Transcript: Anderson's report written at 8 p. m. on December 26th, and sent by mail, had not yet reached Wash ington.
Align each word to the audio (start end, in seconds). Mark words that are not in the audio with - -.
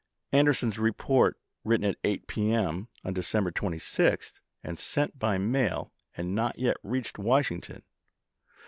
Anderson's 0.31 0.79
report 0.79 1.37
written 1.63 1.85
at 1.85 1.95
8 2.03 2.25
p. 2.25 2.51
m. 2.51 2.87
on 3.03 3.13
December 3.13 3.51
26th, 3.51 4.39
and 4.63 4.79
sent 4.79 5.19
by 5.19 5.37
mail, 5.37 5.93
had 6.13 6.25
not 6.25 6.57
yet 6.57 6.77
reached 6.81 7.19
Wash 7.19 7.49
ington. 7.51 7.83